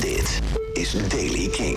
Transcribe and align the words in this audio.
Dit 0.00 0.40
is 0.72 1.08
Daily 1.08 1.48
King. 1.48 1.76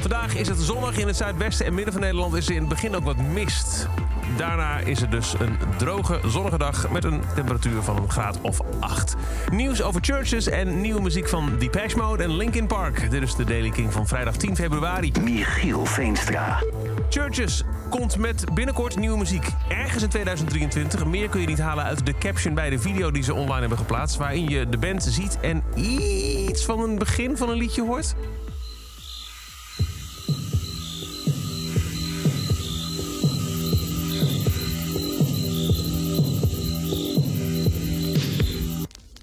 Vandaag 0.00 0.34
is 0.34 0.48
het 0.48 0.58
zonnig. 0.58 0.98
In 0.98 1.06
het 1.06 1.16
zuidwesten 1.16 1.66
en 1.66 1.74
midden 1.74 1.92
van 1.92 2.02
Nederland 2.02 2.34
is 2.34 2.48
er 2.48 2.54
in 2.54 2.60
het 2.60 2.68
begin 2.68 2.96
ook 2.96 3.04
wat 3.04 3.16
mist. 3.16 3.88
Daarna 4.36 4.78
is 4.78 5.00
het 5.00 5.10
dus 5.10 5.34
een 5.38 5.58
droge, 5.76 6.20
zonnige 6.26 6.58
dag 6.58 6.90
met 6.90 7.04
een 7.04 7.22
temperatuur 7.34 7.82
van 7.82 7.96
een 7.96 8.10
graad 8.10 8.40
of 8.40 8.60
8. 8.80 9.16
Nieuws 9.52 9.82
over 9.82 10.00
churches 10.04 10.48
en 10.48 10.80
nieuwe 10.80 11.00
muziek 11.00 11.28
van 11.28 11.58
Depeche 11.58 11.96
Mode 11.96 12.22
en 12.22 12.36
Linkin 12.36 12.66
Park. 12.66 13.10
Dit 13.10 13.22
is 13.22 13.34
de 13.34 13.44
Daily 13.44 13.70
King 13.70 13.92
van 13.92 14.06
vrijdag 14.06 14.36
10 14.36 14.56
februari. 14.56 15.12
Michiel 15.22 15.84
Veenstra. 15.84 16.62
Churches 17.10 17.62
komt 17.90 18.18
met 18.18 18.54
binnenkort 18.54 18.96
nieuwe 18.96 19.18
muziek. 19.18 19.46
Ergens 19.68 20.02
in 20.02 20.08
2023. 20.08 21.06
Meer 21.06 21.28
kun 21.28 21.40
je 21.40 21.46
niet 21.46 21.58
halen 21.58 21.84
uit 21.84 22.06
de 22.06 22.18
caption 22.18 22.54
bij 22.54 22.70
de 22.70 22.78
video 22.78 23.10
die 23.10 23.22
ze 23.22 23.34
online 23.34 23.60
hebben 23.60 23.78
geplaatst. 23.78 24.16
Waarin 24.16 24.48
je 24.48 24.68
de 24.68 24.78
band 24.78 25.02
ziet 25.02 25.38
en 25.40 25.62
iets 25.74 26.64
van 26.64 26.80
een 26.80 26.98
begin 26.98 27.36
van 27.36 27.48
een 27.48 27.56
liedje 27.56 27.82
hoort. 27.82 28.14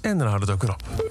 En 0.00 0.18
dan 0.18 0.26
houdt 0.26 0.40
het 0.40 0.50
ook 0.50 0.62
weer 0.62 0.70
op. 0.70 1.07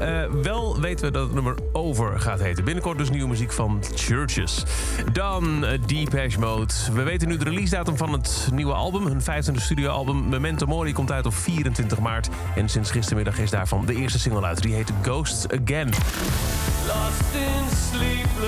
Eh, 0.00 0.24
wel 0.42 0.80
weten 0.80 1.04
we 1.04 1.10
dat 1.10 1.22
het 1.22 1.34
nummer 1.34 1.54
Over 1.72 2.20
gaat 2.20 2.40
heten. 2.40 2.64
Binnenkort 2.64 2.98
dus 2.98 3.10
nieuwe 3.10 3.28
muziek 3.28 3.52
van 3.52 3.82
Churches. 3.94 4.64
Dan 5.12 5.64
uh, 5.64 5.70
Depeche 5.86 6.38
Mode. 6.38 6.74
We 6.92 7.02
weten 7.02 7.28
nu 7.28 7.36
de 7.36 7.44
release 7.44 7.74
datum 7.74 7.96
van 7.96 8.12
het 8.12 8.48
nieuwe 8.52 8.72
album. 8.72 9.06
Hun 9.06 9.22
vijftiende 9.22 9.60
studioalbum 9.60 10.28
Memento 10.28 10.66
Mori 10.66 10.92
komt 10.92 11.12
uit 11.12 11.26
op 11.26 11.34
24 11.34 11.98
maart. 11.98 12.28
En 12.54 12.68
sinds 12.68 12.90
gistermiddag 12.90 13.38
is 13.38 13.50
daarvan 13.50 13.86
de 13.86 13.94
eerste 13.94 14.18
single 14.18 14.44
uit. 14.44 14.62
Die 14.62 14.74
heet 14.74 14.92
Ghosts 15.02 15.46
Again. 15.48 15.88
Lost 16.86 17.34
in 17.34 17.76
sleepless 17.90 18.47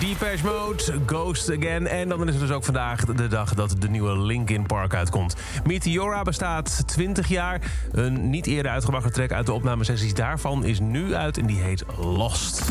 Depeche 0.00 0.44
Mode, 0.44 0.82
Ghost 1.06 1.50
Again. 1.50 1.86
En 1.86 2.08
dan 2.08 2.28
is 2.28 2.34
het 2.34 2.40
dus 2.40 2.50
ook 2.50 2.64
vandaag 2.64 3.04
de 3.04 3.28
dag 3.28 3.54
dat 3.54 3.74
de 3.78 3.88
nieuwe 3.88 4.18
Linkin 4.18 4.66
Park 4.66 4.94
uitkomt. 4.94 5.36
Meteora 5.64 6.22
bestaat 6.22 6.82
20 6.86 7.28
jaar. 7.28 7.60
Een 7.92 8.30
niet 8.30 8.46
eerder 8.46 8.72
uitgebrachte 8.72 9.10
track 9.10 9.32
uit 9.32 9.46
de 9.46 9.52
opnamesessies 9.52 10.14
daarvan 10.14 10.64
is 10.64 10.80
nu 10.80 11.14
uit 11.14 11.38
en 11.38 11.46
die 11.46 11.60
heet 11.60 11.84
Lost. 11.98 12.62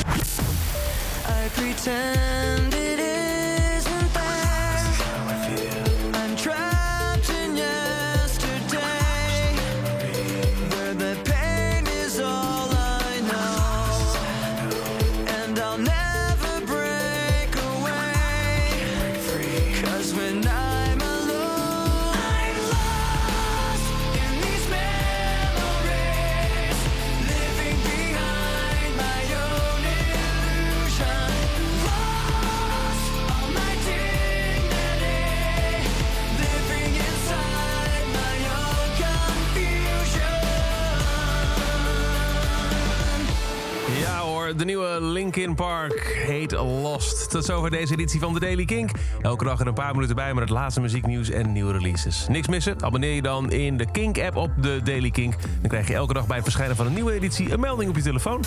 De 44.54 44.66
nieuwe 44.66 45.02
Linkin 45.02 45.56
Park 45.56 46.23
heet 46.26 46.52
Lost. 46.52 47.30
Tot 47.30 47.45
zover 47.45 47.70
deze 47.70 47.94
editie 47.94 48.20
van 48.20 48.33
de 48.33 48.39
Daily 48.39 48.66
Kink. 48.66 48.89
Elke 49.22 49.44
dag 49.44 49.60
er 49.60 49.67
een 49.67 49.73
paar 49.73 49.94
minuten 49.94 50.16
bij 50.16 50.33
met 50.33 50.44
het 50.44 50.50
laatste 50.50 50.82
muzieknieuws 50.82 51.30
en 51.30 51.52
nieuwe 51.52 51.72
releases. 51.72 52.26
Niks 52.28 52.48
missen? 52.48 52.83
Abonneer 52.83 53.14
je 53.14 53.22
dan 53.22 53.52
in 53.52 53.78
de 53.78 53.92
Kink-app 53.92 54.36
op 54.36 54.52
de 54.61 54.82
Daily 54.83 55.11
Kink. 55.11 55.36
Dan 55.60 55.70
krijg 55.70 55.88
je 55.88 55.94
elke 55.94 56.14
dag 56.14 56.26
bij 56.28 56.36
het 56.36 56.44
verschijnen 56.44 56.76
van 56.76 56.86
een 56.86 56.94
nieuwe 56.94 57.14
editie 57.14 57.52
een 57.52 57.60
melding 57.60 57.89
op 57.89 57.95
je 57.95 58.02
telefoon. 58.02 58.44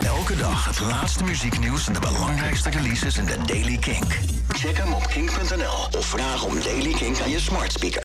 Elke 0.00 0.36
dag 0.36 0.66
het 0.66 0.80
laatste 0.80 1.24
muzieknieuws 1.24 1.86
en 1.86 1.92
de 1.92 2.00
belangrijkste 2.00 2.70
releases 2.70 3.18
in 3.18 3.24
de 3.24 3.36
Daily 3.46 3.76
Kink. 3.76 4.18
Check 4.48 4.76
hem 4.76 4.92
op 4.92 5.06
kink.nl 5.06 5.98
of 5.98 6.06
vraag 6.06 6.44
om 6.44 6.54
Daily 6.60 6.92
Kink 6.92 7.20
aan 7.20 7.30
je 7.30 7.40
smart 7.40 7.72
speaker. 7.72 8.00